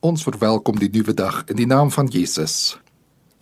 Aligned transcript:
Ons 0.00 0.22
verwelkom 0.24 0.78
die 0.80 0.88
nuwe 0.88 1.12
dag 1.12 1.42
in 1.52 1.58
die 1.58 1.66
naam 1.68 1.90
van 1.92 2.06
Jesus. 2.08 2.78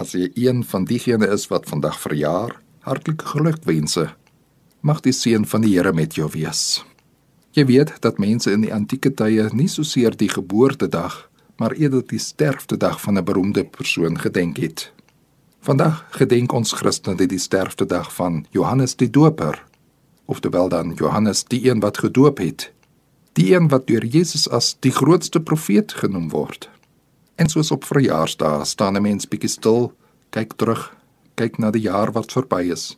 As 0.02 0.10
jy 0.10 0.26
een 0.34 0.64
van 0.66 0.88
diegene 0.90 1.28
is 1.30 1.44
wat 1.52 1.68
vandag 1.70 2.00
verjaar, 2.02 2.56
hartlike 2.82 3.28
gelukwense. 3.30 4.08
Mag 4.82 4.98
die 5.04 5.14
seën 5.14 5.44
van 5.46 5.62
die 5.62 5.76
Here 5.76 5.92
met 5.94 6.16
jou 6.18 6.26
wees. 6.34 6.82
Jy 7.54 7.64
weet 7.68 7.92
dat 8.02 8.18
mense 8.18 8.50
in 8.50 8.64
die 8.66 8.72
antieke 8.74 9.12
tye 9.14 9.46
nie 9.54 9.68
so 9.70 9.86
seer 9.86 10.16
die 10.18 10.28
geboortedag, 10.32 11.28
maar 11.62 11.76
eerder 11.78 12.02
die 12.02 12.18
sterftedag 12.18 12.98
van 13.06 13.18
'n 13.18 13.24
beroemde 13.24 13.64
persoon 13.64 14.18
gedenk 14.18 14.56
het. 14.58 14.90
Vandag 15.62 16.06
gedenk 16.10 16.52
ons 16.52 16.72
Christene 16.72 17.26
die 17.26 17.38
sterftedag 17.38 18.10
van 18.14 18.46
Johannes 18.50 18.96
die 18.96 19.10
Doper, 19.10 19.64
oftewel 20.26 20.68
dan 20.68 20.94
Johannes 20.94 21.44
die 21.44 21.70
een 21.70 21.80
wat 21.80 21.98
gedoop 21.98 22.38
het 22.38 22.72
die 23.38 23.52
een 23.54 23.68
wat 23.70 23.86
deur 23.86 24.02
Jesus 24.02 24.48
as 24.50 24.72
die 24.82 24.90
grootste 24.90 25.38
profeet 25.40 25.92
genoem 26.00 26.26
word. 26.32 26.66
En 27.38 27.46
soos 27.46 27.70
op 27.70 27.84
verjaarsdae 27.86 28.64
staan 28.66 28.96
'n 28.96 29.02
mens 29.02 29.28
bietjie 29.30 29.50
stil, 29.50 29.92
kyk 30.30 30.56
terug, 30.58 30.96
kyk 31.34 31.58
na 31.58 31.70
die 31.70 31.86
jaar 31.86 32.12
wat 32.12 32.32
verby 32.32 32.62
is 32.72 32.96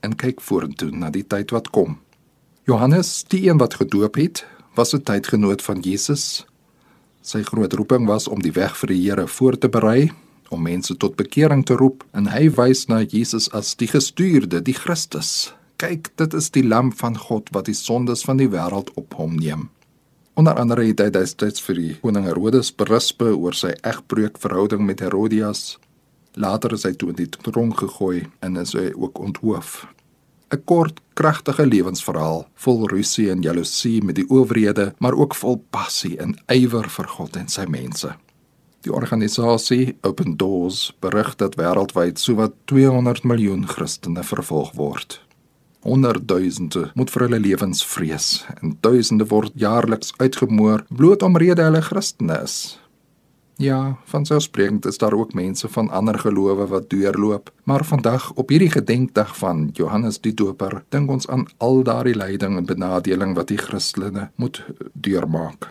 en 0.00 0.14
kyk 0.16 0.40
vorentoe 0.40 0.90
na 0.90 1.10
die 1.10 1.26
tyd 1.26 1.50
wat 1.50 1.70
kom. 1.70 1.98
Johannes, 2.64 3.24
die 3.24 3.48
een 3.48 3.58
wat 3.58 3.74
gedoop 3.74 4.14
het, 4.14 4.46
was 4.74 4.94
'n 4.94 5.02
tydgenoot 5.02 5.62
van 5.62 5.80
Jesus. 5.80 6.46
Sy 7.22 7.42
groot 7.42 7.72
roeping 7.72 8.06
was 8.06 8.28
om 8.28 8.42
die 8.42 8.52
weg 8.52 8.76
vir 8.76 8.88
die 8.88 9.02
Here 9.10 9.26
voor 9.26 9.58
te 9.58 9.68
berei, 9.68 10.12
om 10.48 10.62
mense 10.62 10.96
tot 10.96 11.16
bekering 11.16 11.64
te 11.64 11.74
roep, 11.74 12.04
en 12.12 12.26
hy 12.26 12.50
wys 12.50 12.86
na 12.86 13.02
Jesus 13.02 13.50
as 13.50 13.74
die 13.74 13.88
gestuurde, 13.88 14.62
die 14.62 14.74
Christus. 14.74 15.54
Kyk, 15.76 16.10
dit 16.16 16.34
is 16.34 16.50
die 16.50 16.64
lam 16.64 16.92
van 16.92 17.18
God 17.18 17.48
wat 17.52 17.64
die 17.64 17.74
sondes 17.74 18.22
van 18.22 18.36
die 18.36 18.48
wêreld 18.48 18.90
op 18.94 19.14
hom 19.14 19.36
neem. 19.36 19.68
Onder 20.34 20.54
andere 20.54 20.84
het 20.86 21.00
hy 21.02 21.10
destyds 21.10 21.62
vir 21.66 21.78
die 21.78 21.94
koning 22.00 22.24
Herodes 22.24 22.70
berispe 22.72 23.32
oor 23.34 23.56
sy 23.56 23.72
egbreuk 23.86 24.38
verhouding 24.38 24.84
met 24.86 25.02
Herodias. 25.04 25.78
Later 26.34 26.72
is 26.76 26.86
hy 26.86 26.92
toe 26.94 27.10
in 27.10 27.18
die 27.18 27.28
tronk 27.30 27.80
gegooi 27.82 28.28
en 28.40 28.60
is 28.60 28.76
hy 28.78 28.92
ook 28.94 29.18
onthoof. 29.18 29.86
'n 30.50 30.62
Kort, 30.64 31.00
kragtige 31.14 31.66
lewensverhaal 31.66 32.48
vol 32.54 32.88
rusie 32.88 33.30
en 33.30 33.42
jaloesie 33.42 34.02
met 34.02 34.16
die 34.18 34.26
owerhede, 34.30 34.94
maar 34.98 35.14
ook 35.14 35.34
vol 35.34 35.62
passie 35.70 36.16
en 36.18 36.34
ywer 36.48 36.88
vir 36.90 37.06
God 37.06 37.36
en 37.36 37.48
sy 37.48 37.66
mense. 37.70 38.10
Die 38.82 38.92
organisasie 38.92 39.96
Open 40.02 40.36
Doors 40.36 40.92
berig 41.00 41.36
dat 41.36 41.54
wêreldwyd 41.54 42.18
sowat 42.18 42.54
200 42.64 43.22
miljoen 43.24 43.66
Christene 43.68 44.24
vervolg 44.24 44.72
word. 44.74 45.20
Honderdduisende 45.80 46.90
moet 46.94 47.10
vir 47.10 47.22
hulle 47.26 47.40
lewens 47.40 47.80
vrees 47.86 48.28
en 48.60 48.76
duisende 48.84 49.24
word 49.30 49.56
jaarliks 49.56 50.12
uitgemoor 50.20 50.84
bloot 50.92 51.22
omrede 51.24 51.64
hulle 51.64 51.80
Christene 51.80 52.36
is. 52.44 52.56
Ja, 53.60 53.96
van 54.08 54.24
selfsprekend 54.24 54.86
is 54.86 54.98
daar 54.98 55.12
ook 55.12 55.34
mense 55.36 55.68
van 55.68 55.90
ander 55.90 56.18
gelowe 56.18 56.66
wat 56.66 56.90
deurloop, 56.90 57.50
maar 57.64 57.84
vandag 57.84 58.30
op 58.32 58.48
hierdie 58.48 58.70
gedenkdag 58.70 59.36
van 59.36 59.68
Johannes 59.72 60.20
die 60.20 60.32
Doper, 60.34 60.82
dink 60.88 61.10
ons 61.10 61.28
aan 61.28 61.44
al 61.58 61.82
daardie 61.84 62.16
lyding 62.16 62.56
en 62.56 62.64
benadeling 62.64 63.34
wat 63.36 63.52
die 63.52 63.60
Christene 63.60 64.30
moet 64.36 64.62
deurmaak. 64.92 65.68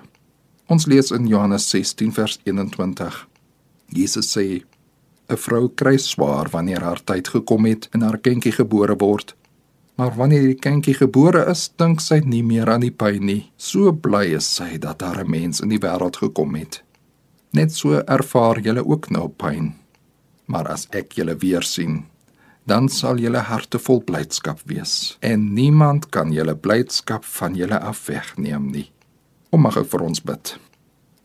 Ons 0.69 0.85
lees 0.85 1.09
in 1.11 1.25
Johannes 1.27 1.69
16 1.69 2.13
vers 2.13 2.37
21. 2.43 3.27
Jesus 3.89 4.37
sê: 4.37 4.61
"’n 5.29 5.37
Vrou 5.37 5.69
kry 5.69 5.97
swaar 5.97 6.49
wanneer 6.49 6.81
haar 6.81 7.01
tyd 7.03 7.27
gekom 7.27 7.65
het 7.65 7.89
en 7.91 8.01
haar 8.01 8.17
kindjie 8.17 8.53
gebore 8.53 8.95
word, 8.97 9.35
Maar 9.99 10.15
wanneer 10.15 10.45
die 10.47 10.55
kindjie 10.55 10.93
gebore 10.95 11.41
is, 11.51 11.65
dink 11.75 11.99
sy 11.99 12.21
nie 12.23 12.39
meer 12.47 12.69
aan 12.71 12.85
die 12.85 12.93
pyn 12.95 13.25
nie. 13.27 13.41
So 13.59 13.91
bly 13.91 14.29
is 14.37 14.47
sy 14.47 14.77
dat 14.79 15.01
daar 15.03 15.19
'n 15.19 15.29
mens 15.29 15.59
in 15.59 15.69
die 15.69 15.81
wêreld 15.83 16.15
gekom 16.23 16.55
het. 16.55 16.83
Net 17.51 17.73
so 17.73 17.99
ervaar 18.07 18.59
julle 18.59 18.85
ook 18.85 19.09
nou 19.09 19.27
pyn. 19.27 19.73
Maar 20.45 20.67
as 20.67 20.87
ek 20.91 21.11
julle 21.11 21.35
weer 21.35 21.63
sien, 21.63 22.05
dan 22.65 22.89
sal 22.89 23.17
julle 23.17 23.39
harte 23.39 23.79
vol 23.79 24.01
blydskap 24.01 24.59
wees 24.65 25.17
en 25.19 25.53
niemand 25.53 26.09
kan 26.09 26.31
julle 26.31 26.55
blydskap 26.55 27.25
van 27.25 27.55
julle 27.55 27.79
af 27.79 28.05
wegneem 28.05 28.71
nie. 28.71 28.91
Kom 29.51 29.61
mag 29.61 29.77
ek 29.77 29.89
vir 29.89 30.01
ons 30.01 30.21
bid. 30.21 30.59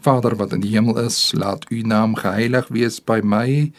Vader 0.00 0.36
wat 0.36 0.52
in 0.52 0.60
die 0.60 0.70
hemel 0.70 0.98
is, 0.98 1.32
laat 1.32 1.64
u 1.70 1.82
naam 1.82 2.14
geheilig 2.14 2.68
wees 2.68 3.00
by 3.00 3.20
my 3.22 3.72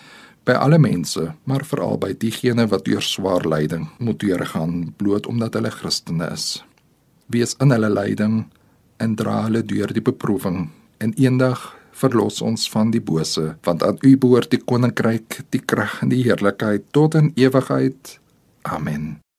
by 0.45 0.53
alle 0.61 0.77
mense, 0.77 1.31
maar 1.43 1.65
veral 1.65 1.97
by 2.01 2.13
diegene 2.21 2.67
wat 2.69 2.85
deur 2.85 3.03
swaar 3.03 3.47
lyding 3.49 3.87
moet 3.97 4.19
deurgaan 4.21 4.93
bloot 4.97 5.27
omdat 5.27 5.57
hulle 5.57 5.73
Christene 5.73 6.29
is. 6.33 6.63
Wees 7.33 7.55
in 7.61 7.73
hulle 7.73 7.89
lyding 7.89 8.43
en 9.01 9.17
dra 9.17 9.41
hulle 9.47 9.63
deur 9.65 9.93
die 9.93 10.05
beproewing 10.05 10.69
en 11.01 11.17
eendag 11.17 11.73
verlos 11.95 12.41
ons 12.43 12.67
van 12.69 12.91
die 12.91 13.01
bose, 13.01 13.55
want 13.65 13.83
aan 13.83 13.99
U 14.03 14.15
behoort 14.19 14.51
die 14.51 14.61
koninkryk, 14.61 15.41
die 15.49 15.63
krag 15.63 16.01
en 16.03 16.13
die 16.13 16.23
heerlikheid 16.27 16.91
tot 16.93 17.15
in 17.15 17.31
ewigheid. 17.39 18.19
Amen. 18.67 19.24